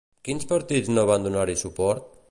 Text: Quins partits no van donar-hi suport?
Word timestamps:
Quins 0.27 0.47
partits 0.51 0.89
no 0.95 1.05
van 1.11 1.29
donar-hi 1.29 1.61
suport? 1.65 2.11